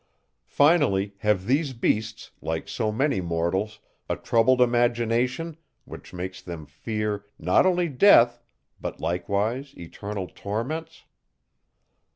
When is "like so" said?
2.41-2.91